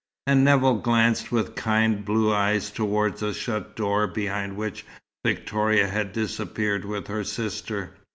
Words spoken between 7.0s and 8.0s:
her sister.